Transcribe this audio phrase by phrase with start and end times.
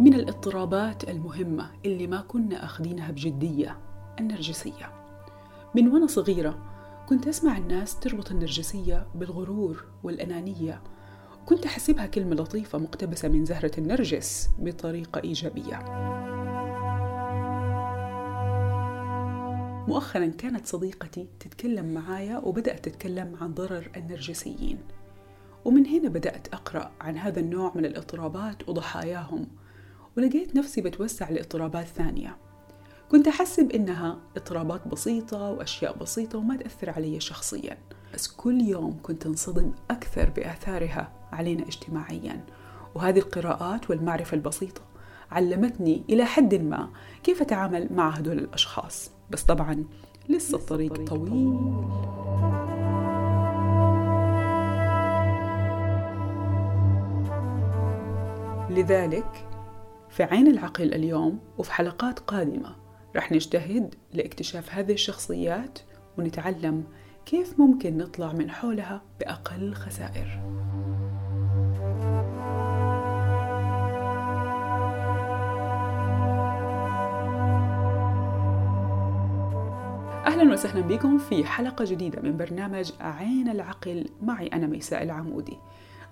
[0.00, 3.78] من الاضطرابات المهمة اللي ما كنا أخذينها بجدية
[4.20, 4.92] النرجسية.
[5.74, 6.58] من وأنا صغيرة
[7.08, 10.82] كنت أسمع الناس تربط النرجسية بالغرور والأنانية.
[11.46, 15.78] كنت أحسبها كلمة لطيفة مقتبسة من زهرة النرجس بطريقة إيجابية.
[19.88, 24.78] مؤخرا كانت صديقتي تتكلم معايا وبدأت تتكلم عن ضرر النرجسيين.
[25.64, 29.46] ومن هنا بدأت أقرأ عن هذا النوع من الاضطرابات وضحاياهم.
[30.16, 32.36] ولقيت نفسي بتوسع لاضطرابات ثانية.
[33.10, 37.78] كنت أحسب إنها اضطرابات بسيطة وأشياء بسيطة وما تأثر علي شخصيا.
[38.14, 42.44] بس كل يوم كنت انصدم أكثر بآثارها علينا اجتماعيا.
[42.94, 44.80] وهذه القراءات والمعرفة البسيطة
[45.30, 46.90] علمتني إلى حد ما
[47.22, 49.10] كيف أتعامل مع هدول الأشخاص.
[49.30, 49.84] بس طبعا
[50.28, 51.60] لسه الطريق طويل.
[58.70, 59.49] لذلك
[60.10, 62.76] في عين العقل اليوم وفي حلقات قادمة.
[63.16, 65.78] رح نجتهد لاكتشاف هذه الشخصيات
[66.18, 66.84] ونتعلم
[67.26, 70.40] كيف ممكن نطلع من حولها بأقل خسائر.
[80.26, 84.08] أهلا وسهلا بكم في حلقة جديدة من برنامج عين العقل.
[84.22, 85.58] معي أنا ميساء العمودي.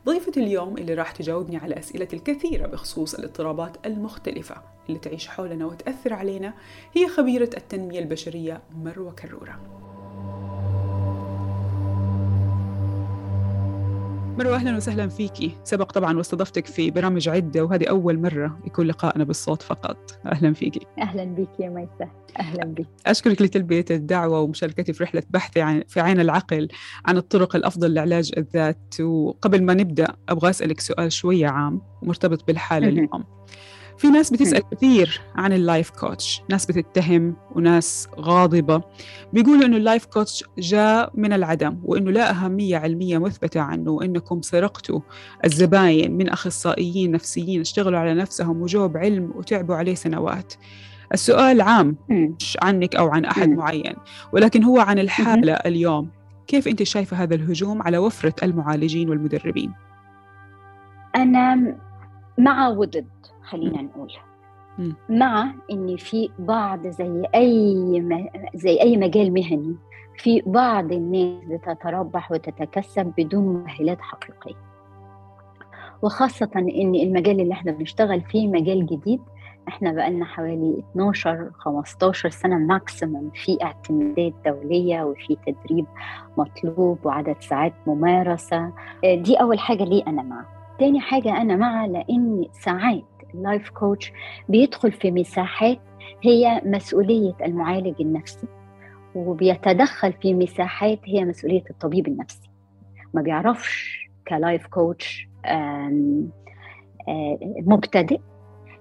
[0.06, 4.56] ضيفتي اليوم اللي راح تجاوبني على أسئلة الكثيرة بخصوص الاضطرابات المختلفة
[4.88, 6.54] اللي تعيش حولنا وتأثر علينا
[6.92, 9.87] هي خبيرة التنمية البشرية مروة كرورة.
[14.38, 15.56] مروة أهلا وسهلا فيكي.
[15.64, 20.20] سبق طبعا واستضفتك في برامج عدة وهذه أول مرة يكون لقائنا بالصوت فقط.
[20.26, 20.80] أهلا فيكي.
[20.98, 22.10] أهلا بك يا ميسة.
[22.40, 22.86] أهلا بك.
[23.06, 26.68] أشكرك لتلبية الدعوة ومشاركتي في رحلة بحثي عن في عين العقل
[27.06, 29.00] عن الطرق الأفضل لعلاج الذات.
[29.00, 33.24] وقبل ما نبدأ أبغى أسألك سؤال شوية عام مرتبط بالحالة اليوم.
[33.98, 38.82] في ناس بتسأل كثير عن ال life coach ناس بتتهم وناس غاضبة.
[39.32, 44.42] بيقولوا إنه ال life coach جاء من العدم وإنه لا أهمية علمية مثبتة عنه وإنكم
[44.42, 45.00] سرقتوا
[45.44, 50.54] الزباين من أخصائيين نفسيين اشتغلوا على نفسهم وجوا بعلم وتعبوا عليه سنوات.
[51.14, 53.94] السؤال عام مش عنك أو عن أحد معين
[54.32, 56.10] ولكن هو عن الحالة اليوم.
[56.46, 59.72] كيف أنت شايفة هذا الهجوم على وفرة المعالجين والمدربين؟
[61.16, 61.76] أنا
[62.38, 63.06] مع وضد
[63.48, 64.12] خلينا نقول
[65.08, 68.08] مع إن في بعض زي أي
[68.54, 69.76] زي أي مجال مهني
[70.16, 74.68] في بعض الناس بتتربح وتتكسب بدون مؤهلات حقيقية.
[76.02, 79.20] وخاصة إن المجال اللي إحنا بنشتغل فيه مجال جديد
[79.68, 85.86] إحنا بقالنا حوالي 12 15 سنة maximum في اعتمادات دولية وفي تدريب
[86.38, 88.72] مطلوب وعدد ساعات ممارسة.
[89.04, 90.44] دي أول حاجة لي أنا مع.
[90.78, 93.02] تاني حاجة أنا مع لأن ساعات
[93.34, 94.12] ال life coach
[94.48, 95.78] بيدخل في مساحات
[96.22, 98.46] هي مسؤولية المعالج النفسي
[99.14, 102.50] وبيتدخل في مساحات هي مسؤولية الطبيب النفسي.
[103.14, 105.28] ما بيعرفش ك life coach
[107.66, 108.20] مبتدئ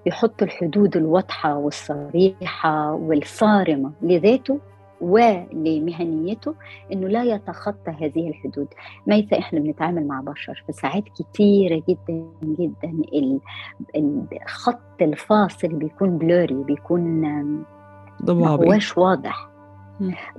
[0.05, 4.59] يحط الحدود الواضحة والصريحة والصارمة لذاته
[5.01, 6.55] ولمهنيته
[6.93, 8.67] إنه لا يتخطى هذه الحدود.
[9.07, 12.93] ميسة إحنا بنتعامل مع بشر فساعات كتيرة جدا جدا.
[14.43, 17.23] الخط الفاصل بيكون blurry بيكون
[18.23, 18.69] ضبابي.
[18.75, 19.49] مش واضح.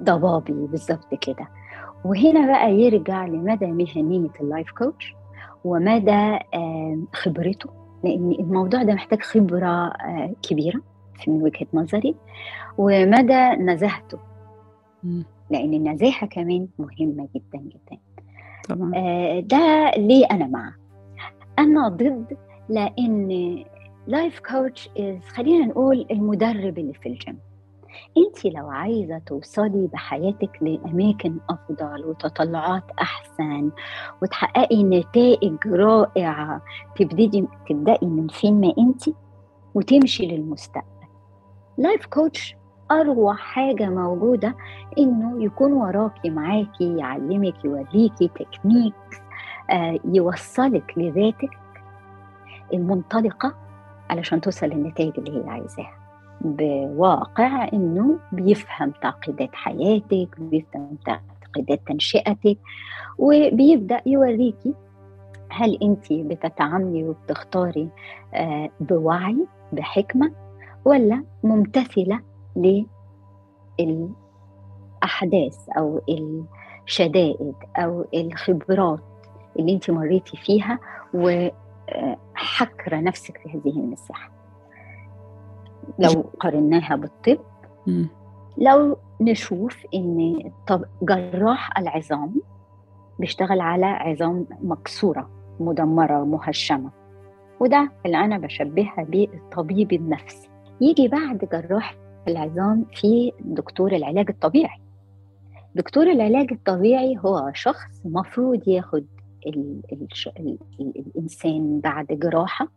[0.01, 1.49] ضبابي بالظبط كده.
[2.05, 5.15] وهنا بقى يرجع لمدى مهنية ال life coach
[5.65, 6.39] ومدى
[7.13, 7.71] خبرته.
[8.05, 9.93] لأن الموضوع ده محتاج خبرة
[10.43, 10.81] كبيرة
[11.29, 12.15] من وجهة نظري.
[12.79, 14.19] ومدى نزاهته
[15.51, 17.99] لأن النزاهه كمان مهمة جدا جدا.
[18.69, 18.93] طبعا.
[18.95, 20.73] آه ده ليه أنا مع
[21.59, 22.37] أنا ضد
[22.69, 23.29] لأن
[24.07, 24.91] life coach
[25.29, 27.39] خلينا نقول المدرب اللي في الجيم
[28.19, 33.71] أنت لو عايزة توصلي بحياتك لأماكن أفضل وتطلعات أحسن
[34.23, 36.63] وتحققي نتائج رائعة
[36.97, 39.03] تبتدي تبدأي من فين ما أنت
[39.75, 41.07] وتمشي للمستقبل.
[41.79, 42.57] life coach
[42.91, 44.55] أروع حاجة موجودة
[44.99, 48.95] إنه يكون وراكي معاكي يعلمك يوريكي تكنيك
[49.71, 51.51] آه يوصلك لذاتك
[52.75, 53.55] المنطلقة
[54.11, 55.93] علشان توصل للنتائج اللي هي عايزاها.
[56.41, 62.59] بواقع إنه بيفهم تعقيدات حياتك بيفهم تعقيدات تنشئتك
[63.19, 64.75] وبيبدأ يوريكي
[65.51, 67.89] هل أنت بتتعاملي وبتختاري
[68.35, 70.33] آه بوعي بحكمة
[70.85, 72.21] ولا ممتثلة
[73.79, 76.01] للأحداث أو
[76.87, 79.01] الشدائد أو الخبرات
[79.59, 80.79] اللي أنت مريتي فيها
[81.15, 84.31] وحكرة نفسك في هذه المساحة.
[85.99, 87.39] لو قارناها بالطب
[88.59, 92.35] لو نشوف إن طب جراح العظام
[93.19, 95.31] بيشتغل على عظام مكسورة
[95.61, 96.91] مدمرة مهشمة.
[97.61, 100.49] وده اللي أنا بشبهها بالطبيب النفسي.
[100.81, 101.95] يجي بعد جراح
[102.29, 104.81] العظام في دكتور العلاج الطبيعي.
[105.75, 109.07] دكتور العلاج الطبيعي هو شخص مفروض ياخد
[109.47, 110.09] ال ال
[110.39, 112.69] ال الإنسان بعد جراحة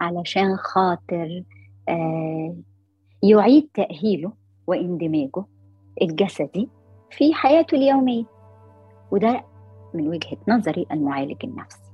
[0.00, 1.42] علشان خاطر
[1.88, 2.56] آه
[3.22, 4.32] يعيد تأهيله
[4.66, 5.44] واندماجه
[6.02, 6.68] الجسدي
[7.10, 8.24] في حياته اليومية.
[9.10, 9.44] وده
[9.94, 11.92] من وجهة نظري المعالج النفسي.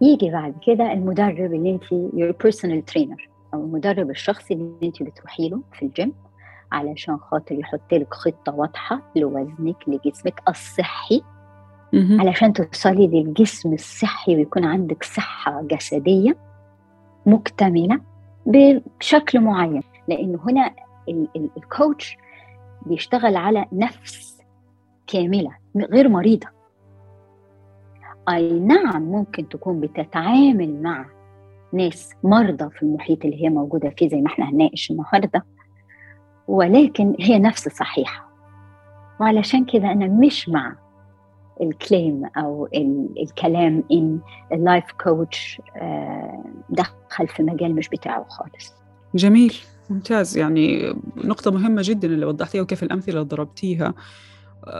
[0.00, 3.31] يجي بعد كده المدرب اللي انت your personal trainer.
[3.54, 6.12] أو المدرب الشخصي اللي انت بتروحي له في الجيم
[6.72, 11.22] علشان خاطر يحط لك خطة واضحة لوزنك لجسمك الصحي.
[11.94, 16.36] علشان توصلي للجسم الصحي ويكون عندك صحة جسدية
[17.26, 18.00] مكتملة
[18.46, 19.82] بشكل معين.
[20.08, 20.74] لأنه هنا
[21.56, 22.16] الكوتش
[22.86, 24.38] بيشتغل على نفس
[25.06, 26.46] كاملة غير مريضة.
[28.28, 31.06] أي نعم ممكن تكون بتتعامل مع
[31.72, 35.44] ناس مرضى في المحيط اللي هي موجودة فيه زي ما إحنا هنناقش النهاردة.
[36.48, 38.28] ولكن هي نفس صحيحة.
[39.20, 40.76] وعلشان كده أنا مش مع
[41.60, 42.68] ال claim أو
[43.22, 44.20] الكلام إن
[44.52, 45.60] ال life coach
[46.70, 48.74] دخل في مجال مش بتاعه خالص.
[49.14, 49.54] جميل
[49.90, 50.38] ممتاز.
[50.38, 53.94] يعني نقطة مهمة جدا اللي وضحتيها وكيف الأمثلة اللي ضربتيها.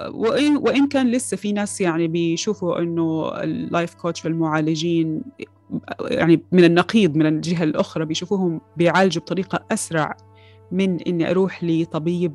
[0.08, 5.22] وإن وإن كان لسه في ناس يعني بيشوفوا إنه ال life coach والمعالجين
[6.00, 10.16] يعني من النقيض من الجهة الأخرى بيشوفوهم بيعالجوا بطريقة أسرع
[10.72, 12.34] من إني أروح لطبيب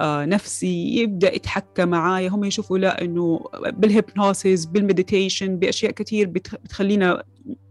[0.00, 2.28] نفسي يبدأ يتحكى معايا.
[2.28, 7.22] هم يشوفوا لا إنه بال hypnosis بال meditation بأشياء كثير بتخلينا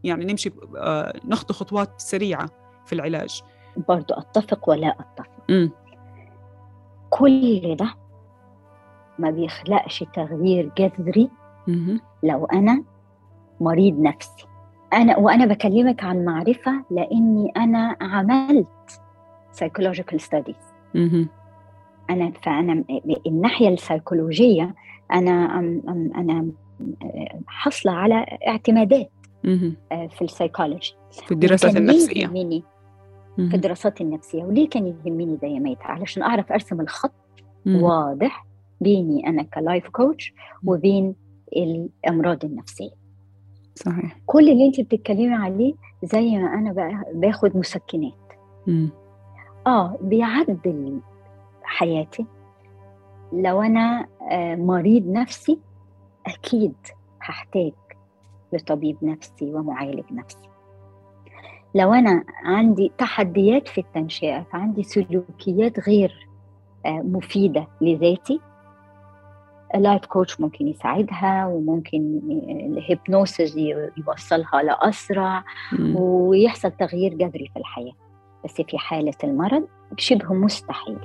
[0.04, 0.51] يعني نمشي
[1.25, 2.50] نخطو خطوات سريعة
[2.86, 3.42] في العلاج.
[3.89, 5.31] برضو أتفق ولا أتفق.
[5.50, 5.69] م.
[7.10, 7.95] كل ده
[9.19, 11.30] ما بيخلقش تغيير جذري
[12.24, 12.83] لو أنا
[13.60, 14.45] مريض نفسي.
[14.94, 18.68] أنا وأنا بكلمك عن معرفة لأني أنا عملت
[19.54, 20.95] psychological studies.
[22.10, 22.83] أنا فأنا
[23.27, 24.75] الناحية السيكولوجية
[25.13, 25.60] أنا
[26.15, 26.48] أنا
[27.48, 29.12] حاصله على اعتمادات
[29.89, 30.95] في السيكولوجي.
[31.12, 32.21] في الدراسات النفسية.
[32.21, 32.63] يهمني؟
[33.36, 34.44] في الدراسات النفسية.
[34.44, 37.13] وليه كان يهمني ده يا ميسة علشان أعرف أرسم الخط
[37.65, 38.45] واضح
[38.84, 40.34] بيني أنا ك life coach
[40.66, 41.16] وبين
[41.58, 42.92] الأمراض النفسية.
[43.76, 44.18] صحيح.
[44.26, 48.14] كل اللي انت بتتكلمي عليه زي ما أنا باخد مسكنات.
[48.68, 48.88] م.
[49.68, 51.00] آه بيعدل
[51.64, 52.26] حياتي.
[53.34, 54.08] لو أنا
[54.56, 55.60] مريض نفسي
[56.26, 56.76] أكيد
[57.22, 57.72] هحتاج
[58.54, 60.50] لطبيب نفسي ومعالج نفسي.
[61.76, 66.28] لو أنا عندي تحديات في التنشئة فعندي سلوكيات غير
[66.86, 68.40] مفيدة لذاتي
[69.75, 73.56] اللايف كوتش ممكن يساعدها وممكن الهيبنوسيس
[73.98, 75.44] يوصلها لأسرع
[75.96, 77.94] ويحصل تغيير جذري في الحياة.
[78.46, 79.68] بس في حالة المرض
[79.98, 80.98] شبه مستحيل.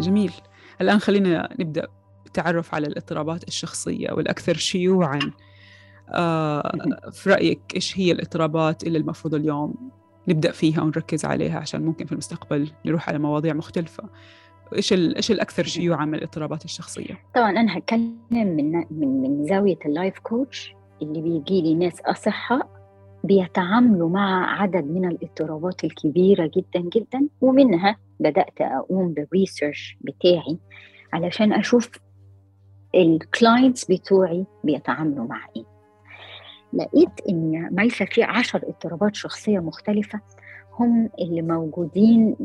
[0.00, 0.32] جميل.
[0.80, 1.88] الآن خلينا نبدأ
[2.24, 5.18] بالتعرف على الاضطرابات الشخصية والأكثر شيوعاً.
[7.12, 9.90] في رأيك إيش هي الاضطرابات اللي المفروض اليوم
[10.28, 14.04] نبدأ فيها ونركز عليها؟ عشان ممكن في المستقبل نروح على مواضيع مختلفة.
[14.76, 19.92] إيش إيش الأكثر شيوعا من الاضطرابات الشخصية؟ طبعا أنا هتكلم من من من زاوية ال
[19.92, 22.78] life coach اللي بيجي لي ناس أصحاء
[23.24, 30.58] بيتعاملوا مع عدد من الاضطرابات الكبيرة جدا جدا ومنها بدأت أقوم بال research بتاعي
[31.12, 31.90] علشان أشوف
[32.94, 35.77] ال clients بتوعي بيتعاملوا مع إيه.
[36.72, 40.20] لقيت إن ميسة في عشر اضطرابات شخصية مختلفة
[40.72, 42.36] هم اللي موجودين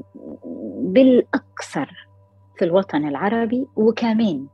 [0.80, 2.08] بالأكثر
[2.58, 4.48] في الوطن العربي وكمان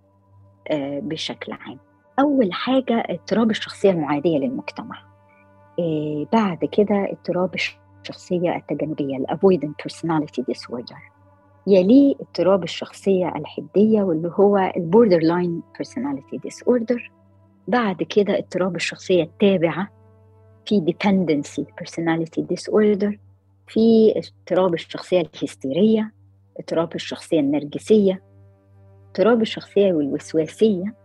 [1.01, 1.77] بشكل عام.
[2.19, 5.01] أول حاجة اضطراب الشخصية المعادية للمجتمع.
[6.33, 10.97] بعد كده اضطراب الشخصية التجنبية ال avoidant personality disorder.
[11.67, 17.11] يليه اضطراب الشخصية الحدية واللي هو ال borderline personality disorder.
[17.67, 19.87] بعد كده اضطراب الشخصية التابعة
[20.65, 23.15] في dependency personality disorder
[23.67, 26.13] في اضطراب الشخصية الهستيرية
[26.59, 28.23] اضطراب الشخصية النرجسية
[29.07, 30.95] اضطراب الشخصية والوسواسية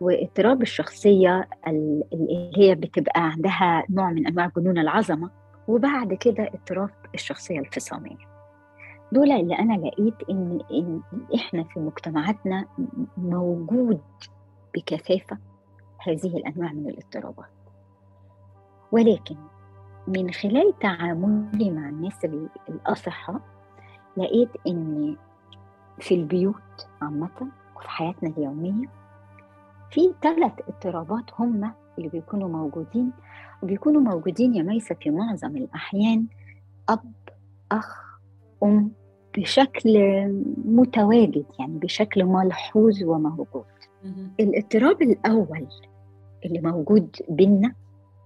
[0.00, 5.30] واضطراب الشخصية اللي هي بتبقى عندها نوع من أنواع جنون العظمة
[5.68, 8.28] وبعد كده اضطراب الشخصية الفصامية.
[9.12, 11.00] دول اللي أنا لقيت إن, إن
[11.34, 12.64] إحنا في مجتمعاتنا
[13.16, 14.00] موجود
[14.74, 15.38] بكثافة
[16.08, 17.50] هذه الأنواع من الاضطرابات.
[18.92, 19.36] ولكن
[20.08, 22.24] من خلال تعاملي مع الناس
[22.68, 23.40] الأصحاء
[24.16, 25.16] لقيت إن
[25.98, 28.86] في البيوت عامة وفي حياتنا اليومية
[29.90, 33.12] في ثلاث اضطرابات هم اللي بيكونوا موجودين
[33.62, 36.26] وبيكونوا موجودين يا ميسة في معظم الأحيان
[36.88, 37.12] أب
[37.72, 38.18] أخ
[38.62, 38.90] أم
[39.38, 39.98] بشكل
[40.64, 43.64] متواجد يعني بشكل ملحوظ وموجود.
[44.40, 45.66] الاضطراب الأول
[46.44, 47.74] اللي موجود بينا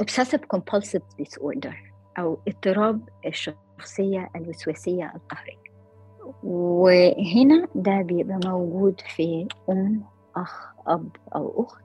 [0.02, 1.74] obsessive compulsive disorder
[2.18, 5.62] أو اضطراب الشخصية الوسواسية القهرية.
[6.44, 10.02] وهنا ده بيبقى موجود في أم
[10.36, 11.82] أخ أب أو أخت.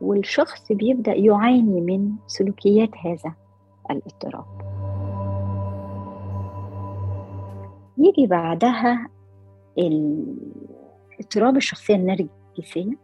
[0.00, 3.32] والشخص بيبدأ يعاني من سلوكيات هذا
[3.90, 4.44] الاضطراب.
[7.98, 9.08] يجي بعدها
[11.20, 12.96] اضطراب الشخصية النرجسية.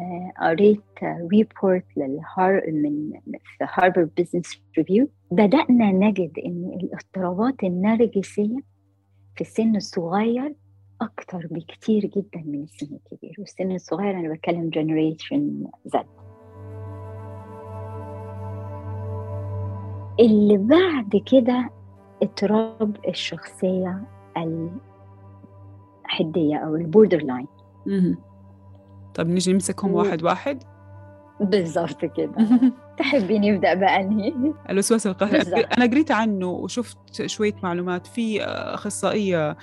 [0.00, 3.10] آه، قريت report للهار من
[3.58, 8.58] في Harvard Business Review بدأنا نجد إن الاضطرابات النرجسية
[9.34, 10.54] في السن الصغير
[11.00, 16.06] أكتر بكتير جدا من السن الكبير والسن الصغير أنا بتكلم Generation Z
[20.20, 21.70] اللي بعد كده
[22.22, 24.02] اضطراب الشخصية
[26.06, 27.46] الحدية أو ال borderline
[29.14, 30.62] طب نيجي نمسكهم واحد واحد؟
[31.40, 32.32] بالضبط كده.
[32.98, 34.32] تحبي نبدا بأنهي؟
[34.70, 35.60] الوسواس القهري.
[35.60, 38.06] أنا قريت عنه وشفت شوية معلومات.
[38.06, 39.56] في أخصائية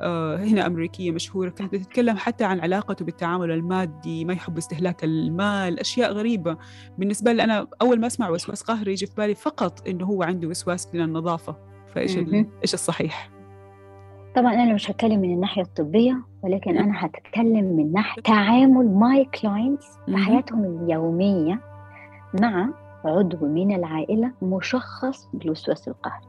[0.00, 5.80] آه، هنا أمريكية مشهورة كانت بتتكلم حتى عن علاقته بالتعامل المادي ما يحب استهلاك المال
[5.80, 6.56] أشياء غريبة.
[6.98, 10.48] بالنسبة لي أنا أول ما أسمع وسواس قهري يجي في بالي فقط إنه هو عنده
[10.48, 11.56] وسواس من النظافة.
[11.94, 12.16] فإيش
[12.62, 13.39] إيش الصحيح؟
[14.36, 19.98] طبعا أنا مش هتكلم من الناحية الطبية ولكن أنا هتكلم من ناحية تعامل my clients
[20.06, 21.60] في حياتهم اليومية
[22.40, 22.68] مع
[23.04, 26.24] عضو من العائلة مشخص بالوسواس القهري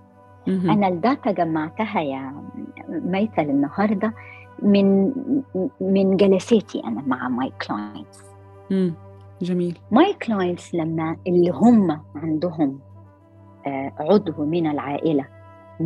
[0.48, 2.34] أنا ال data جمعتها يا
[2.90, 4.14] ميثل النهاردة
[4.62, 5.12] من
[5.82, 8.24] من جلساتي أنا مع my clients
[9.42, 9.78] جميل.
[9.92, 12.80] my clients لما اللي هم عندهم
[13.68, 15.26] آه، عضو من العائلة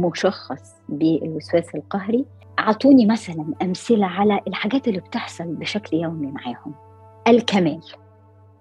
[0.02, 2.26] مشخص بالوسواس القهري
[2.60, 6.74] أعطوني مثلا أمثلة على الحاجات اللي بتحصل بشكل يومي معاهم.
[7.28, 7.82] الكمال.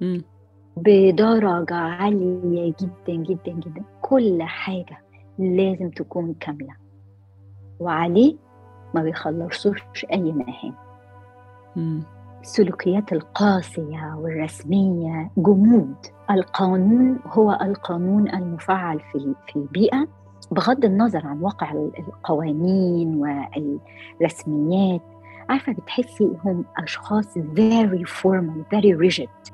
[0.00, 0.18] م.
[0.76, 3.84] بدرجة عالية جدا جدا جدا.
[4.02, 4.98] كل حاجة
[5.38, 6.74] لازم تكون كاملة.
[7.80, 8.36] وعليه
[8.94, 10.74] ما بيخلصوش أي مهام.
[12.40, 15.94] السلوكيات القاسية والرسمية جمود.
[16.30, 20.08] القانون هو القانون المفعل في في البيئة.
[20.50, 23.14] بغض النظر عن واقع القوانين
[24.20, 25.02] والرسميات
[25.48, 29.52] عارفة بتحسي هم أشخاص very formal very rigid.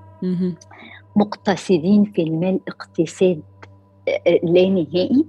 [1.16, 3.42] مقتصدين في المال اقتصاد
[4.42, 5.26] لا نهائي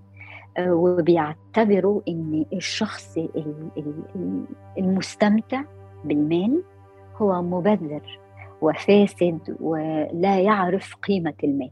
[0.59, 3.17] وبيعتبروا إن الشخص
[4.77, 5.63] المستمتع
[6.05, 6.63] بالمال
[7.17, 8.19] هو مبذر
[8.61, 11.71] وفاسد ولا يعرف قيمة المال.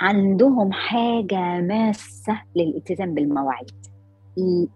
[0.00, 3.86] عندهم حاجة ماسة للالتزام بالمواعيد.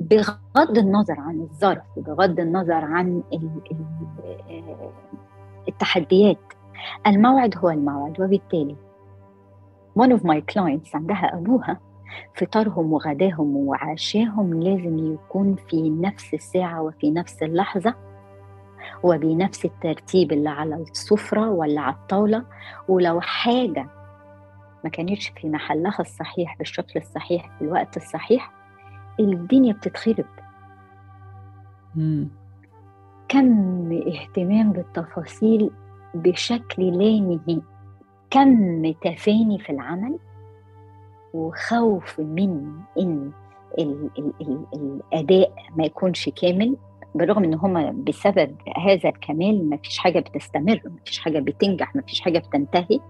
[0.00, 3.22] بغض النظر عن الظرف بغض النظر عن
[5.68, 6.38] التحديات.
[7.06, 8.76] الموعد هو الموعد وبالتالي
[9.98, 11.80] one of my clients عندها أبوها
[12.34, 17.94] فطارهم وغداهم وعشاهم لازم يكون في نفس الساعة وفي نفس اللحظة
[19.02, 22.44] وبنفس الترتيب اللي على السفرة ولا على الطاولة.
[22.88, 23.86] ولو حاجة
[24.84, 28.52] ما كانتش في محلها الصحيح بالشكل الصحيح في الوقت الصحيح
[29.20, 30.24] الدنيا بتتخرب.
[33.28, 35.70] كم اهتمام بالتفاصيل
[36.14, 37.62] بشكل لا نهائي.
[38.30, 40.18] كم تفاني في العمل
[41.34, 43.32] وخوف من إن
[43.78, 46.76] ال ال ال الأداء ما يكونش كامل
[47.14, 52.02] بالرغم إن هم بسبب هذا الكمال ما فيش حاجة بتستمر ما فيش حاجة بتنجح ما
[52.02, 53.00] فيش حاجة بتنتهي.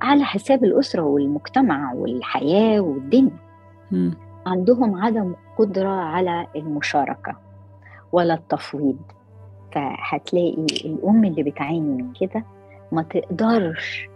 [0.00, 3.36] على حساب الأسرة والمجتمع والحياة والدنيا.
[3.90, 4.10] م.
[4.46, 7.36] عندهم عدم قدرة على المشاركة
[8.12, 8.98] ولا التفويض.
[9.72, 12.44] فهتلاقي الأم اللي بتعاني من كده
[12.92, 14.08] ما تقدرش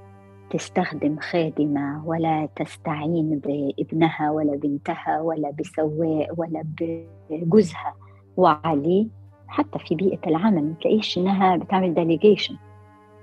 [0.51, 6.65] تستخدم خادمة ولا تستعين بابنها ولا بنتها ولا بسواق ولا
[7.31, 7.95] بجوزها.
[8.37, 9.07] وعليه
[9.49, 12.57] حتى في بيئة العمل ما تلاقيش إنها بتعمل ديليجيشن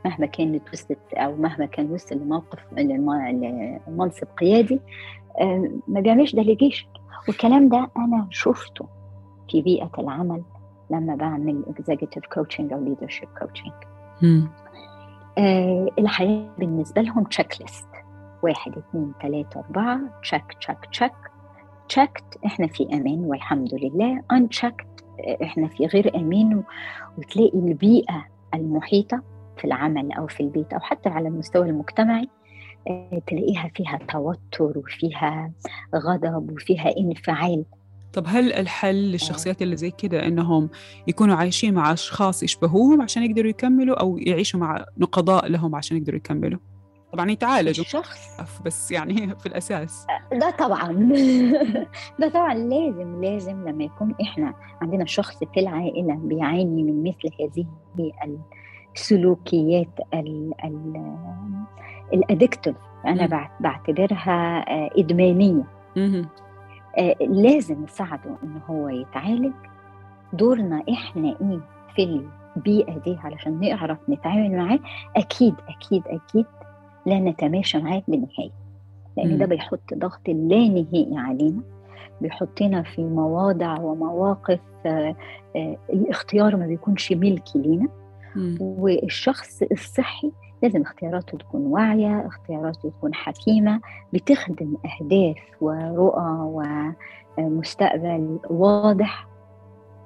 [0.06, 4.80] مهما كانت وصلت أو مهما كان وصل لموقف لمنصب قيادي
[5.88, 6.88] ما بيعملش delegation
[7.28, 8.86] والكلام ده أنا شفته
[9.52, 10.44] في بيئة العمل
[10.92, 13.72] لما بعمل executive coaching أو leadership coaching.
[15.38, 17.88] آه الحياة بالنسبة لهم checklist
[18.44, 21.12] واحد اثنين ثلاثة أربعة check check check
[21.90, 24.22] checked إحنا في أمان والحمد لله.
[24.34, 25.04] Unchecked
[25.44, 26.64] إحنا في غير أمان.
[27.18, 29.22] وتلاقي البيئة المحيطة
[29.60, 32.30] في العمل أو في البيت أو حتى على المستوى المجتمعي
[32.88, 35.52] آه، تلاقيها فيها توتر وفيها
[35.96, 37.66] غضب وفيها انفعال.
[38.14, 40.70] طب هل الحل للشخصيات اللي زي كده إنهم
[41.08, 46.18] يكونوا عايشين مع أشخاص يشبهوهم عشان يقدروا يكملوا أو يعيشوا مع نقضاء لهم عشان يقدروا
[46.18, 46.60] يكملوا؟
[47.14, 50.06] طبعا يتعالجوا الشخص بس يعني في الأساس.
[50.32, 51.10] ده طبعا.
[52.20, 57.66] ده طبعا لازم لازم لما يكون إحنا عندنا شخص في العائلة بيعاني من مثل هذه
[59.00, 59.88] السلوكيات
[62.14, 62.76] الادكتيف
[63.06, 65.64] أنا بعتبرها آه، إدمانية.
[66.98, 69.54] آه، لازم نساعده إن هو يتعالج.
[70.34, 71.60] دورنا إحنا إيه
[71.96, 72.22] في
[72.58, 74.80] البيئة دي علشان نعرف نتعامل معاه.
[75.16, 76.46] أكيد أكيد أكيد
[77.06, 78.52] لا نتماشى معاه بنهايه
[79.18, 81.62] لأن ده بيحط ضغط لا نهائي علينا.
[82.22, 85.16] بيحطنا في مواضع ومواقف آه،
[85.94, 87.88] الاختيار ما بيكونش ملكي لينا.
[88.60, 90.32] والشخص الصحي
[90.64, 93.82] لازم اختياراته تكون واعية اختياراته تكون حكيمة
[94.14, 96.96] بتخدم أهداف ورؤى
[97.38, 99.28] ومستقبل واضح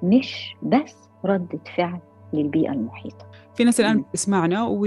[0.02, 2.00] مش بس ردة فعل
[2.32, 3.26] للبيئة المحيطة.
[3.54, 4.84] في ناس الآن بتسمعنا و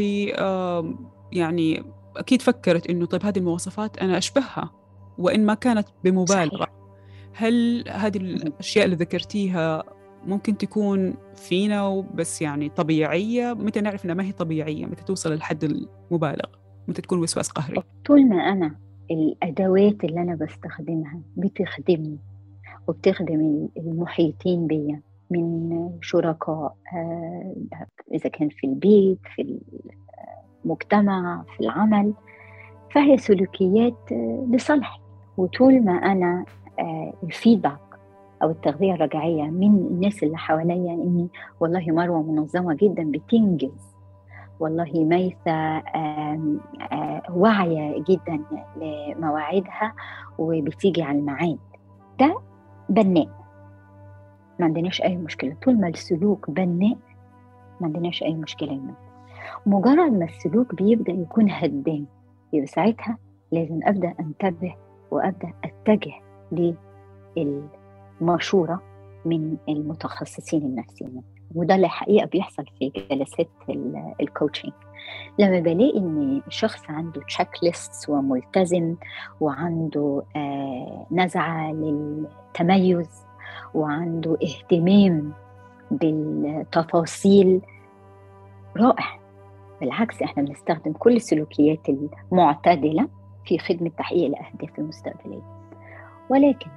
[1.31, 1.83] يعني
[2.17, 4.71] أكيد فكرت إنه طيب هذه المواصفات أنا أشبهها
[5.17, 6.57] وإن ما كانت بمبالغة.
[6.57, 6.69] صحيح.
[7.33, 9.83] هل هذه الأشياء اللي ذكرتيها
[10.25, 15.63] ممكن تكون فينا وبس يعني طبيعية متى نعرف إنها ما هي طبيعية؟ متى توصل للحد
[15.63, 16.49] المبالغ؟
[16.87, 18.75] متى تكون وسواس قهري؟ طول ما أنا
[19.11, 22.17] الأدوات اللي أنا بستخدمها بتخدمني
[22.87, 25.01] وبتخدم المحيطين بيا
[25.31, 27.55] من شركاء آه،
[28.13, 29.59] إذا كان في البيت في
[30.65, 32.13] المجتمع في العمل.
[32.95, 34.99] فهي سلوكيات آه، لصالحي.
[35.37, 36.45] وطول ما أنا
[36.79, 37.86] آه، الفيدباك
[38.43, 41.27] أو التغذية الرجعية من الناس اللي حواليا إني
[41.59, 43.95] والله مروة منظمه جدا بتنجز.
[44.59, 45.83] والله ميسة
[47.29, 48.39] واعية جدا
[48.77, 49.93] لمواعيدها
[50.37, 51.57] وبتيجي على الميعاد.
[52.19, 52.39] ده
[52.89, 53.27] بناء.
[54.59, 55.55] ما عندناش أي مشكلة.
[55.63, 56.97] طول ما السلوك بناء
[57.81, 58.95] ما عندناش أي مشكلة منه
[59.65, 62.05] مجرد ما السلوك بيبدأ يكون هدام
[62.53, 63.17] يبقى ساعتها
[63.51, 64.75] لازم أبدأ أنتبه
[65.11, 66.13] وأبدأ أتجه
[66.51, 67.67] لل
[68.21, 68.81] مشورة
[69.25, 71.21] من المتخصصين النفسيين
[71.55, 73.49] وده اللي حقيقة بيحصل في جلسات
[74.21, 74.73] ال coaching
[75.39, 78.95] لما بلاقي إن الشخص عنده checklist وملتزم
[79.41, 83.23] وعنده آه نزعة للتميز
[83.73, 85.33] وعنده اهتمام
[85.91, 87.61] بالتفاصيل
[88.77, 89.19] رائع.
[89.81, 91.79] بالعكس إحنا بنستخدم كل السلوكيات
[92.31, 93.07] المعتدلة
[93.45, 95.41] في خدمة تحقيق الأهداف المستقبلية.
[96.29, 96.69] ولكن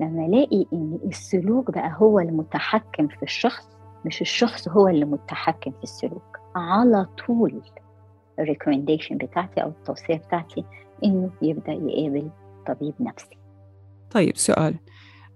[0.00, 3.68] لما الاقي إن السلوك بقى هو المتحكم في الشخص
[4.04, 6.38] مش الشخص هو اللي متحكم في السلوك.
[6.56, 7.62] على طول
[8.38, 10.64] الريكومنديشن بتاعتي أو التوصية بتاعتي
[11.04, 12.30] إنه يبدأ يقابل
[12.66, 13.38] طبيب نفسي.
[14.10, 14.74] طيب سؤال.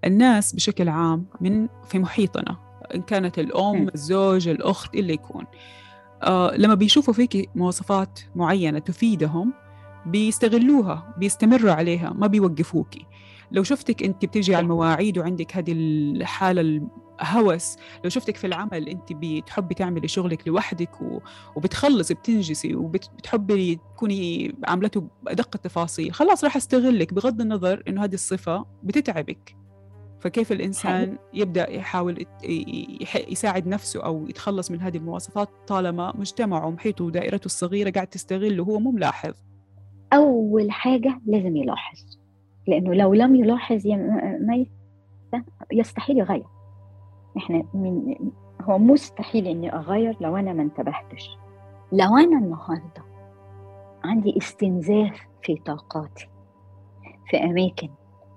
[0.05, 2.57] الناس بشكل عام من في محيطنا
[2.95, 3.89] إن كانت الأم م.
[3.95, 5.45] الزوج الأخت اللي يكون
[6.23, 9.53] آه لما بيشوفوا فيك مواصفات معينة تفيدهم
[10.05, 13.05] بيستغلوها بيستمروا عليها ما بيوقفوكي
[13.51, 16.87] لو شفتك انت بتيجي على المواعيد وعندك هذه الحالة
[17.21, 20.89] الهوس لو شفتك في العمل انت بتحبي تعملي شغلك لوحدك
[21.55, 28.65] وبتخلصي بتنجزي وبتحبي تكوني عاملته بادق التفاصيل خلاص راح استغلك بغض النظر انه هذه الصفة
[28.83, 29.63] بتتعبك.
[30.23, 32.25] فكيف الإنسان يبدأ يحاول
[33.27, 38.79] يساعد نفسه أو يتخلص من هذه المواصفات طالما مجتمعه ومحيطه ودائرته الصغيرة قاعد تستغله وهو
[38.79, 39.33] مو ملاحظ؟
[40.13, 42.12] أول حاجة لازم يلاحظ
[42.67, 43.87] لأنه لو لم يلاحظ
[44.41, 44.65] ما
[45.71, 46.45] يستحيل يغير.
[47.37, 48.15] إحنا من
[48.61, 51.37] هو مستحيل إني أغير لو أنا ما انتبهتش.
[51.91, 53.03] لو أنا النهارده
[54.03, 56.29] عندي استنزاف في طاقاتي
[57.29, 57.89] في أماكن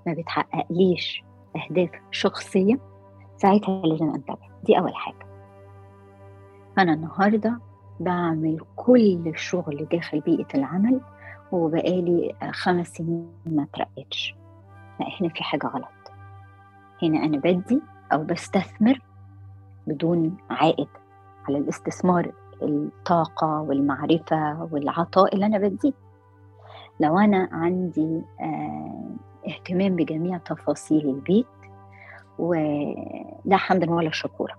[0.07, 1.25] ما بتحققليش
[1.57, 2.79] أهداف شخصية
[3.37, 4.39] ساعتها لازم أنتبه.
[4.65, 5.27] دي أول حاجة.
[6.79, 7.59] أنا النهارده
[8.01, 11.01] بعمل كل الشغل داخل بيئة العمل
[11.53, 14.35] وبقالي خمس سنين ما ترقيتش
[15.01, 15.89] لا هنا في حاجة غلط.
[17.03, 17.81] هنا أنا بدي
[18.13, 19.01] أو بستثمر
[19.87, 20.89] بدون عائد
[21.49, 22.33] على الاستثمار
[22.63, 25.93] الطاقة والمعرفة والعطاء اللي أنا بديه
[27.01, 29.11] لو أنا عندي آه
[29.49, 31.47] اهتمام بجميع تفاصيل البيت
[32.39, 34.55] ولا حمدا ولا شكورا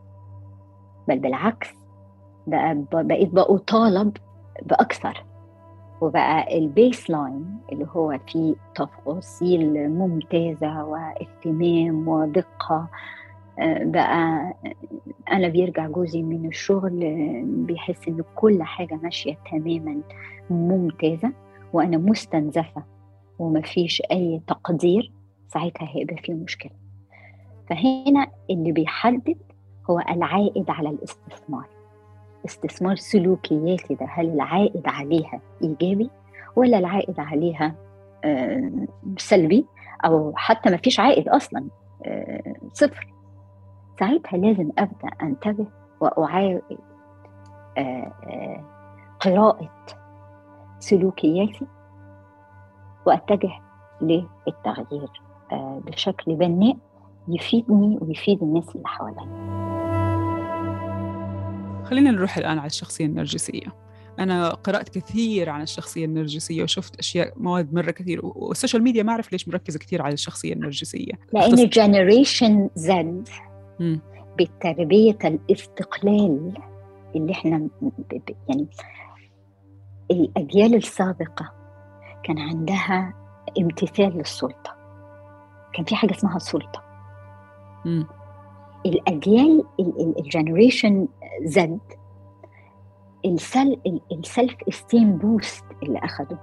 [1.08, 1.70] بل بالعكس
[2.48, 4.18] بقى بقيت بأطالب
[4.66, 5.24] بأكثر.
[6.02, 12.88] وبقى ال baseline اللي هو فيه تفاصيل ممتازة واهتمام ودقة.
[13.60, 14.54] آه، بقى
[15.32, 17.00] أنا بيرجع جوزي من الشغل
[17.46, 20.02] بيحس إن كل حاجة ماشية تماما
[20.50, 21.32] ممتازة
[21.74, 22.84] وأنا مستنزفة
[23.40, 25.12] ومفيش أي تقدير
[25.48, 26.72] ساعتها هيبقى فيه مشكلة.
[27.70, 29.38] فهنا اللي بيحدد
[29.90, 31.77] هو العائد على الاستثمار.
[32.48, 36.10] استثمار سلوكياتي ده هل العائد عليها إيجابي
[36.56, 37.76] ولا العائد عليها
[38.24, 38.72] آه،
[39.18, 39.66] سلبي؟
[40.06, 41.68] أو حتى ما فيش عائد أصلا
[42.06, 43.14] آه، صفر.
[44.00, 45.66] ساعتها لازم أبدأ أنتبه
[46.02, 46.62] وأعاود
[47.78, 48.64] آه،
[49.20, 49.70] قراءة
[50.80, 51.66] سلوكياتي
[53.06, 53.52] وأتجه
[54.02, 55.10] للتغيير
[55.86, 56.78] بشكل بناء
[57.28, 59.77] يفيدني ويفيد الناس اللي حواليا.
[61.90, 63.88] خلينا نروح الآن على الشخصية النرجسية.
[64.20, 69.12] أنا قرأت كثير عن الشخصية النرجسية وشفت أشياء مواد مرة كثير وال social media ما
[69.12, 71.14] أعرف ليش مركزة كثير على الشخصية النرجسية.
[71.34, 73.30] لأن Generation Z
[74.40, 76.54] بتربية الاستقلال
[77.16, 77.68] اللي إحنا
[78.50, 78.68] يعني
[80.12, 81.54] الأجيال السابقة
[82.24, 83.14] كان عندها
[83.60, 84.76] امتثال للسلطة.
[85.74, 86.84] كان في حاجة اسمها سلطة.
[88.86, 89.64] الأجيال
[90.20, 91.08] ال Generation
[91.44, 91.80] Z ال
[94.12, 96.38] self-esteem boost اللي اخذه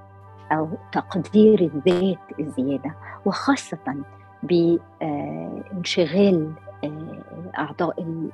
[0.52, 2.94] أو تقدير الذات الزيادة
[3.26, 3.94] وخاصة
[4.42, 6.52] بانشغال
[6.84, 7.22] آه،
[7.58, 8.28] أعضاء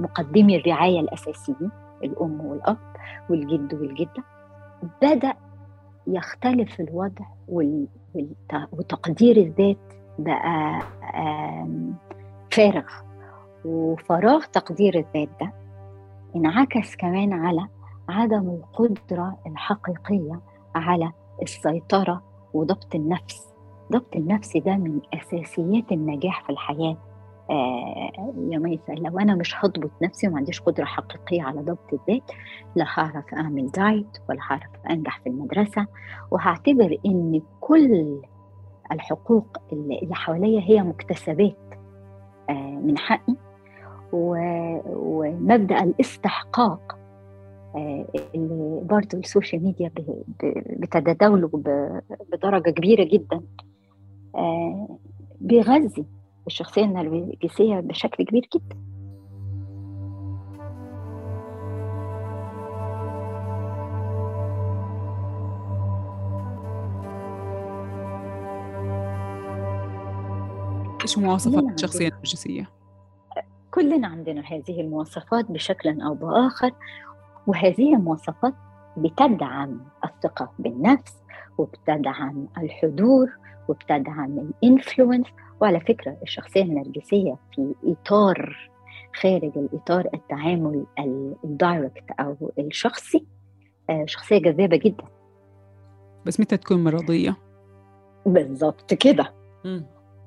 [0.00, 1.70] مقدمي الرعاية الاساسيين
[2.04, 2.76] الأم والأب
[3.30, 4.24] والجد والجدة.
[5.02, 5.34] بدأ
[6.06, 7.24] يختلف الوضع
[8.72, 9.76] وتقدير الذات
[10.18, 10.82] بقى
[12.58, 12.84] فارغ
[13.64, 15.52] وفراغ تقدير الذات ده
[16.36, 17.68] انعكس كمان على
[18.08, 20.40] عدم القدرة الحقيقية
[20.74, 22.22] على السيطرة
[22.54, 23.54] وضبط النفس.
[23.92, 26.96] ضبط النفس ده من أساسيات النجاح في الحياة.
[27.50, 32.30] آه يا ميسة لو أنا مش هضبط نفسي وما عنديش قدرة حقيقية على ضبط الذات
[32.76, 35.86] لا هعرف أعمل دايت ولا هعرف أنجح في المدرسة.
[36.30, 38.20] وهعتبر إن كل
[38.92, 41.67] الحقوق اللي حواليا هي مكتسبات.
[42.54, 43.34] من حقي.
[44.12, 46.98] ومبدأ الاستحقاق
[47.74, 49.90] آه، اللي برضه السوشيال ميديا
[50.66, 51.50] بتتداوله
[52.32, 53.40] بدرجة كبيرة جدا
[54.34, 54.98] آه،
[55.40, 56.06] بيغذي
[56.46, 58.76] الشخصية النرجسيه بشكل كبير جدا.
[71.08, 72.70] إيش مواصفات الشخصية النرجسيه؟
[73.70, 76.70] كلنا عندنا هذه المواصفات بشكل أو بآخر
[77.46, 78.54] وهذه المواصفات
[78.96, 81.16] بتدعم الثقة بالنفس
[81.58, 83.30] وبتدعم الحضور
[83.68, 85.26] وبتدعم ال influence.
[85.60, 88.70] وعلى فكرة الشخصية النرجسية في إطار
[89.14, 90.86] خارج الإطار التعامل
[91.44, 93.26] ال direct أو الشخصي
[93.90, 95.04] آه، شخصية جذابة جدا.
[96.26, 97.36] بس متى تكون مرضية؟
[98.26, 99.34] بالضبط كده.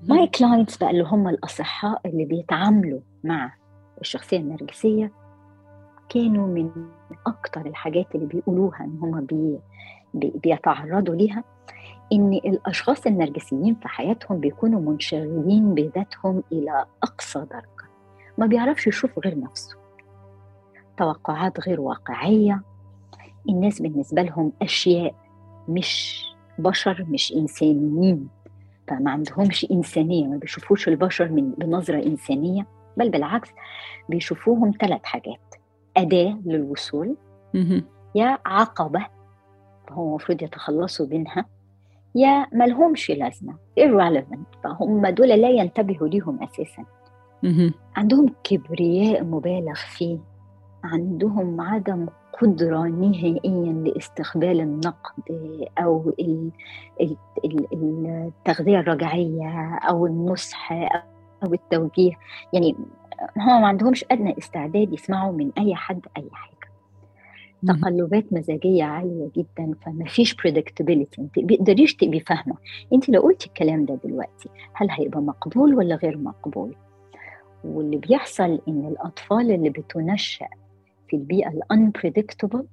[0.08, 3.54] My clients بقى اللي هم الأصحاء اللي بيتعاملوا مع
[4.02, 5.12] الشخصية النرجسية
[6.10, 6.70] كانوا من
[7.28, 9.60] أكتر الحاجات اللي بيقولوها إن هم بي
[10.14, 11.44] بي بيتعرضوا ليها
[12.14, 17.92] إن الأشخاص النرجسيين في حياتهم بيكونوا منشغلين بذاتهم إلى أقصى درجة
[18.38, 19.78] ما بيعرفش يشوف غير نفسه.
[20.98, 22.62] توقعات غير واقعية
[23.50, 25.16] الناس بالنسبة لهم أشياء
[25.70, 26.24] مش
[26.60, 28.28] بشر مش إنسانيين.
[28.88, 32.68] فما عندهمش إنسانية ما بيشوفوش البشر من بنظرة إنسانية
[32.98, 33.50] بل بالعكس
[34.10, 35.56] بيشوفوهم ثلاث حاجات
[35.98, 37.16] أداة للوصول
[38.16, 39.08] يا عقبة
[39.88, 41.46] فهم المفروض يتخلصوا منها
[42.16, 46.86] يا ملهمش لازمة irrelevant فهم دول لا ينتبهوا ليهم أساسا.
[47.96, 50.18] عندهم كبرياء مبالغ فيه.
[50.84, 52.08] عندهم عدم
[52.42, 55.24] قدرة نهائيا لاستقبال النقد
[55.78, 56.14] أو
[57.74, 60.72] التغذية الرجعية أو النصح
[61.44, 62.12] أو التوجيه.
[62.54, 62.76] يعني
[63.38, 66.52] هم ما عندهمش أدنى استعداد يسمعوا من أي حد أي حاجة.
[67.68, 71.20] تقلبات مزاجية عالية جدا فما فيش predictability.
[71.20, 72.56] انت بيقدريش تبقي فاهمة.
[72.94, 76.76] أنت لو قلتي الكلام ده دلوقتي هل هيبقى مقبول ولا غير مقبول؟
[77.64, 80.48] واللي بيحصل إن الأطفال اللي بتنشأ
[81.12, 82.66] في البيئة ال unpredictable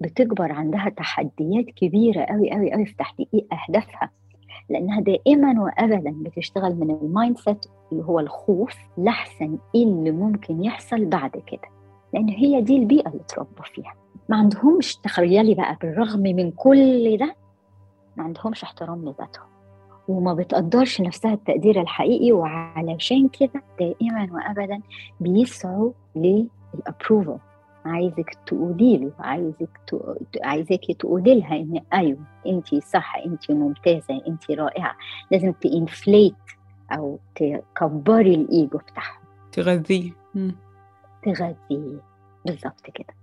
[0.00, 4.10] بتكبر عندها تحديات كبيرة قوي قوي قوي في تحقيق أهدافها.
[4.70, 11.04] لأنها دائما وابدا بتشتغل من ال mindset اللي هو الخوف لحسن إيه اللي ممكن يحصل
[11.04, 11.68] بعد كده.
[12.14, 13.94] لأن هي دي البيئة اللي اتربوا فيها.
[14.28, 17.34] ما عندهمش تخيلي بقى بالرغم من كل ده
[18.16, 19.46] ما عندهمش احترام لذاتهم.
[20.08, 24.80] وما بتقدرش نفسها التقدير الحقيقي وعلشان كده دائما وابدا
[25.20, 25.92] بيسعوا
[26.74, 27.38] للابروفل
[27.84, 29.80] عايزك تقولي له عايزك
[30.42, 34.96] عايزاكي تقولي لها إن أيوه انت صح انت ممتازة انت رائعة.
[35.30, 36.34] لازم تنفليت
[36.92, 40.12] أو تكبري الإيجو بتاعهم تغذيه.
[41.22, 42.00] تغذيه.
[42.46, 43.14] بالظبط كده.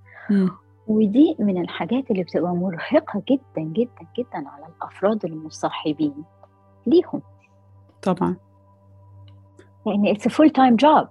[0.87, 6.23] ودي من الحاجات اللي بتبقى مرهقة جدا جدا جدا على الأفراد المصاحبين
[6.87, 7.21] ليهم.
[8.01, 8.35] طبعا.
[9.85, 11.07] لأن it's full time job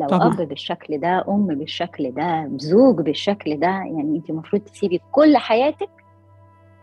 [0.00, 0.28] لو طبعا.
[0.34, 5.90] اب بالشكل ده أم بالشكل ده زوج بالشكل ده يعني أنت المفروض تسيبي كل حياتك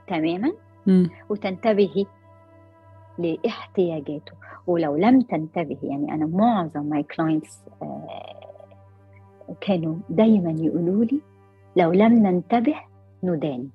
[0.08, 0.52] تماما
[0.88, 1.08] م.
[1.30, 2.06] وتنتبهي
[3.18, 4.32] لاحتياجاته
[4.68, 8.48] ولو لم تنتبهي يعني أنا معظم my clients آه
[9.62, 11.22] كانوا دايما يقولوا لي
[11.76, 12.76] لو لم ننتبه
[13.24, 13.70] ندان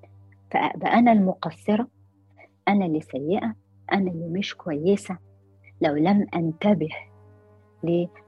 [0.50, 1.87] فأبقى أنا المقصرة
[2.68, 3.55] أنا اللي سيئة
[3.92, 5.18] أنا اللي مش كويسة
[5.81, 6.88] لو لم أنتبه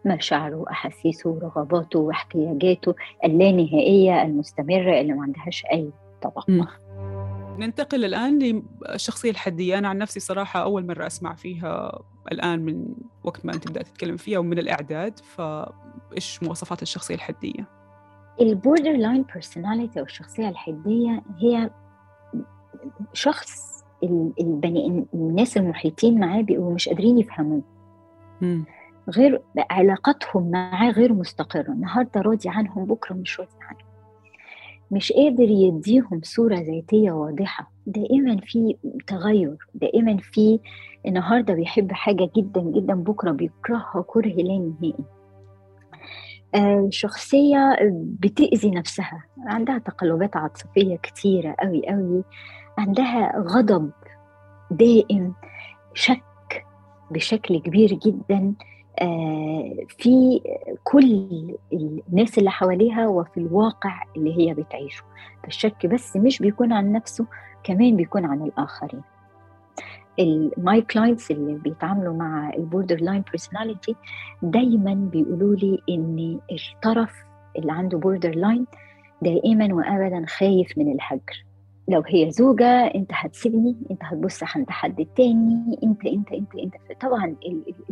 [0.05, 5.90] لمشاعره وأحاسيسه ورغباته واحتياجاته اللانهائية المستمرة اللي ما عندهاش أي
[6.23, 6.51] طبق
[7.59, 8.62] ننتقل الآن
[8.93, 9.79] للشخصية الحدية.
[9.79, 12.87] أنا عن نفسي صراحة أول مرة أسمع فيها الآن من
[13.25, 15.19] وقت ما أنت بدأت تتكلم فيها ومن الإعداد.
[15.19, 17.69] فإيش مواصفات الشخصية الحدية؟
[18.40, 21.71] ال borderline personality أو الشخصية الحدية هي
[23.12, 23.85] شخص
[24.40, 27.62] اللي الناس المحيطين معاه بيبقوا مش قادرين يفهموه.
[29.09, 31.73] غير علاقتهم معاه غير مستقرة.
[31.73, 33.95] النهاردة راضي عنهم بكرة مش راضي عنهم.
[34.90, 37.73] مش قادر يديهم صورة ذاتية واضحة.
[37.87, 39.57] دائما في تغير.
[39.75, 40.61] دائما في
[41.07, 44.95] النهاردة بيحب حاجة جدا جدا بكرة بيكرهها كره لا نهائي.
[46.55, 49.25] آه شخصية بتأذي نفسها.
[49.47, 52.25] عندها تقلبات عاطفية كتيرة قوي قوي
[52.79, 53.90] عندها غضب
[54.71, 55.35] دائم
[55.95, 56.23] شك
[57.11, 58.55] بشكل كبير جدا.
[59.98, 60.40] في
[60.85, 61.28] كل
[61.72, 65.04] الناس اللي حواليها وفي الواقع اللي هي بتعيشه.
[65.42, 67.26] فالشك بس مش بيكون عن نفسه
[67.64, 69.02] كمان بيكون عن الآخرين.
[70.18, 73.97] ال my clients اللي بيتعاملوا مع ال borderline personality
[74.42, 77.24] دايما بيقولوا لي إن الطرف
[77.59, 78.66] اللي عنده borderline
[79.22, 81.44] دائما وابدا خايف من الهجر.
[81.88, 86.75] لو هي زوجة أنت هتسيبني أنت هتبص عند حد تاني أنت أنت أنت أنت.
[87.01, 87.37] طبعا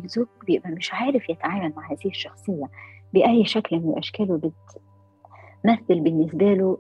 [0.04, 2.64] الزوج بيبقى مش عارف يتعامل مع هذه الشخصية
[3.14, 6.78] بأي شكل من الأشكال وبتمثل بالنسبة له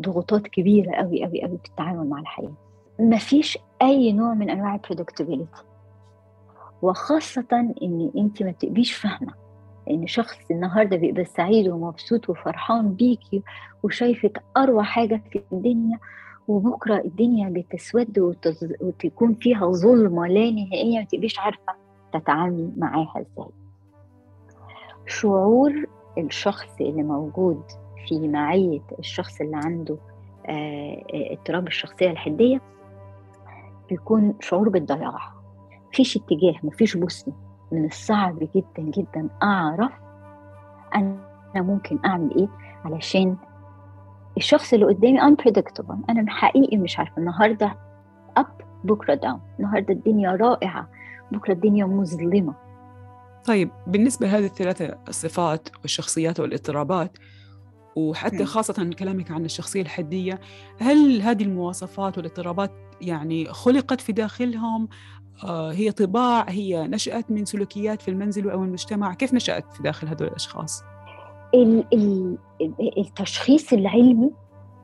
[0.00, 2.52] ضغوطات كبيرة قوي قوي قوي في التعامل مع الحياة.
[3.00, 5.62] مفيش أي نوع من أنواع ال productivity
[6.82, 7.46] وخاصة
[7.82, 9.34] إن أنت ما تبقيش فاهمة
[9.90, 13.42] إن شخص النهاردة بيبقى سعيد ومبسوط وفرحان بيكي
[13.82, 15.98] وشايفك أروع حاجة في الدنيا
[16.48, 18.74] وبكرة الدنيا بتسود وتز...
[18.80, 21.72] وتكون فيها ظلمة لا نهائية ما تبقيش عارفة
[22.12, 23.50] تتعاملي معاها إزاي.
[25.06, 25.72] شعور
[26.18, 27.62] الشخص اللي موجود
[28.08, 29.96] في معية الشخص اللي عنده
[31.32, 32.60] اضطراب الشخصية الحدية
[33.88, 35.18] بيكون شعور بالضياع.
[35.92, 37.34] مفيش اتجاه مفيش بوصلة.
[37.72, 39.92] من الصعب جدا جدا أعرف
[40.94, 41.16] أنا
[41.56, 42.48] ممكن أعمل إيه
[42.84, 43.36] علشان
[44.36, 46.10] الشخص اللي قدامي unpredictable.
[46.10, 47.18] أنا حقيقي مش عارفة.
[47.18, 47.76] النهاردة
[48.36, 48.46] أب
[48.84, 50.88] بكرة داون النهاردة الدنيا رائعة
[51.32, 52.54] بكرة الدنيا مظلمة.
[53.44, 57.18] طيب بالنسبة لهذه الثلاثة الصفات والشخصيات والاضطرابات
[57.96, 60.40] وحتى خاصة كلامك عن الشخصية الحدية
[60.80, 64.88] هل هذه المواصفات والاضطرابات يعني خلقت في داخلهم؟
[65.44, 70.08] آه هي طباع هي نشأت من سلوكيات في المنزل أو المجتمع؟ كيف نشأت في داخل
[70.08, 70.82] هذول الأشخاص؟
[72.98, 74.30] التشخيص العلمي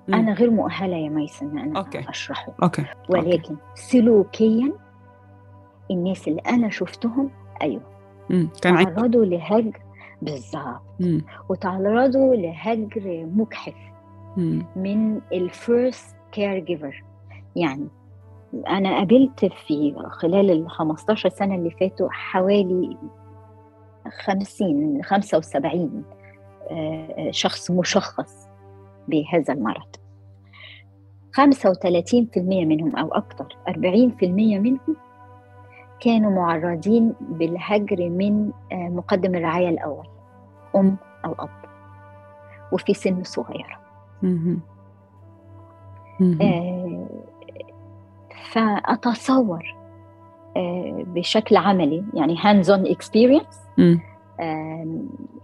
[0.08, 0.14] م.
[0.14, 2.08] أنا غير مؤهلة يا ميسن أن أنا okay.
[2.08, 2.84] أشرحه okay.
[3.08, 3.56] ولكن okay.
[3.74, 4.72] سلوكيا
[5.90, 7.30] الناس اللي أنا شفتهم
[8.30, 8.46] م.
[8.62, 9.78] كان تعرضوا لهجر
[10.22, 10.82] بالظبط
[11.48, 13.74] وتعرضوا لهجر مجحف.
[14.76, 17.04] من ال first care giver
[17.56, 17.88] يعني
[18.68, 22.96] أنا قابلت في خلال ال 15 سنة اللي فاتوا حوالي
[24.24, 26.04] 50 75
[27.30, 28.48] شخص مشخص
[29.08, 29.96] بهذا المرض.
[31.32, 33.74] 35% منهم أو أكثر 40%
[34.22, 34.96] منهم
[36.00, 40.06] كانوا معرضين بالهجر من مقدم الرعاية الأول
[40.76, 41.50] أم أو أب
[42.72, 43.80] وفي سن صغيرة.
[46.42, 47.06] آه
[48.52, 49.76] فأتصور
[51.06, 53.60] بشكل عملي يعني hands on experience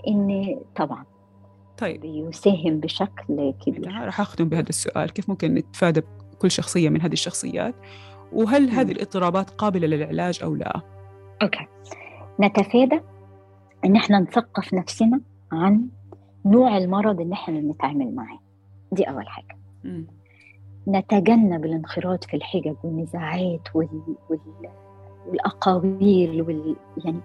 [0.08, 1.04] ان طبعا
[1.78, 2.00] طيب.
[2.00, 4.04] بيساهم بشكل كبير.
[4.04, 6.02] راح اختم بهذا السؤال كيف ممكن نتفادى
[6.38, 7.74] كل شخصية من هذه الشخصيات؟
[8.32, 10.80] وهل هذه الاضطرابات قابلة للعلاج أو لا؟
[11.42, 11.66] أوكي.
[12.40, 13.00] نتفادى
[13.84, 15.20] إن إحنا نثقف نفسنا
[15.52, 15.88] عن
[16.44, 18.38] نوع المرض اللي إحنا بنتعامل معاه
[18.92, 19.58] دي أول حاجة.
[19.84, 20.04] م.
[20.88, 23.88] نتجنب الانخراط في الحجج والنزاعات وال...
[24.30, 24.40] وال...
[25.26, 26.76] والأقاويل وال...
[27.04, 27.20] يعني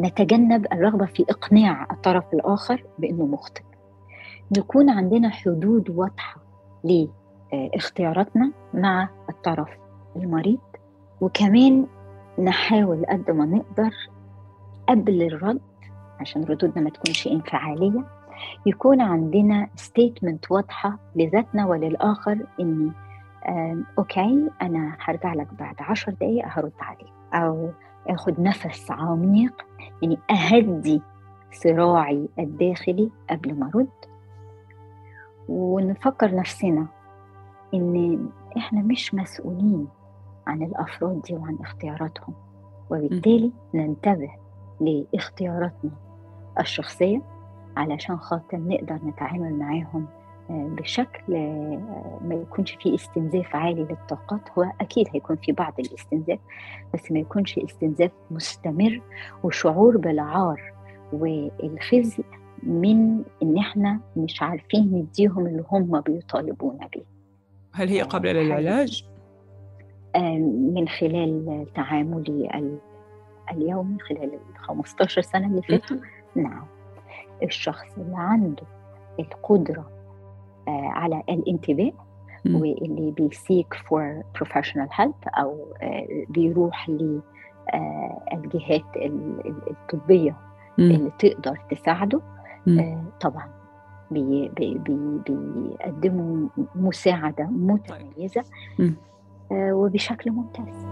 [0.00, 3.62] نتجنب الرغبة في إقناع الطرف الآخر بإنه مخطئ.
[4.52, 6.40] نكون عندنا حدود واضحة
[6.84, 9.68] لاختياراتنا مع الطرف
[10.16, 10.58] المريض
[11.20, 11.86] وكمان
[12.38, 13.94] نحاول قد ما نقدر
[14.88, 15.60] قبل الرد
[16.20, 18.04] عشان ردودنا ما تكونش انفعالية
[18.66, 22.92] يكون عندنا statement واضحة لذاتنا وللآخر اني
[23.98, 27.70] okay أنا هرجع لك بعد عشر دقائق هرد عليك أو
[28.06, 29.66] آخد نفس عميق
[30.02, 31.02] يعني أهدي
[31.52, 33.88] صراعي الداخلي قبل ما أرد.
[35.48, 36.86] ونفكر نفسنا
[37.74, 38.18] إن
[38.56, 39.88] إحنا مش مسؤولين
[40.46, 42.34] عن الأفراد دي وعن اختياراتهم
[42.90, 44.30] وبالتالي ننتبه
[44.80, 45.90] لاختياراتنا
[46.60, 47.22] الشخصية
[47.76, 50.06] علشان خاطر نقدر نتعامل معاهم
[50.50, 54.40] آه، بشكل آه، ما يكونش فيه استنزاف عالي للطاقات.
[54.58, 56.38] هو أكيد هيكون في بعض الاستنزاف
[56.94, 59.00] بس ما يكونش استنزاف مستمر
[59.42, 60.72] وشعور بالعار
[61.12, 62.24] والخزي
[62.62, 67.02] من إن إحنا مش عارفين نديهم اللي هم بيطالبونا به
[67.72, 69.04] هل هي قابله آه، للعلاج
[70.74, 72.70] من خلال تعاملي
[73.52, 75.96] اليومي خلال ال 15 سنة اللي فاتوا.
[76.34, 76.66] نعم.
[77.42, 78.62] الشخص اللي عنده
[79.20, 79.90] القدرة
[80.68, 81.92] آه، على الانتباه
[82.46, 87.16] واللي بي seek for professional help أو آه، بيروح للجهات
[88.96, 90.36] آه، الطبية
[90.78, 92.20] اللي تقدر تساعده
[93.20, 93.48] طبعا.
[94.10, 98.44] بي بي بي بيقدموا مساعدة متميزة
[99.50, 100.86] وبشكل ممتاز.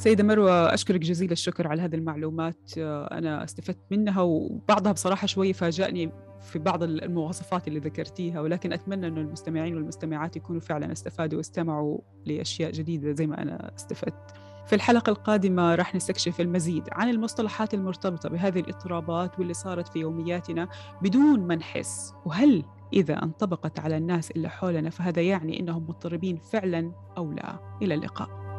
[0.00, 6.12] سيدة مروة أشكرك جزيل الشكر على هذه المعلومات أنا استفدت منها وبعضها بصراحة شوي فاجأني
[6.40, 12.70] في بعض المواصفات اللي ذكرتيها ولكن أتمنى أن المستمعين والمستمعات يكونوا فعلا استفادوا واستمعوا لأشياء
[12.70, 14.34] جديدة زي ما أنا استفدت.
[14.66, 20.68] في الحلقة القادمة راح نستكشف المزيد عن المصطلحات المرتبطة بهذه الاضطرابات واللي صارت في يومياتنا
[21.02, 26.92] بدون ما نحس وهل إذا انطبقت على الناس اللي حولنا فهذا يعني أنهم مضطربين فعلا
[27.18, 27.76] أو لا.
[27.82, 28.49] إلى اللقاء.